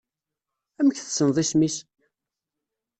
[0.79, 1.77] Amek tessneḍ isem-is?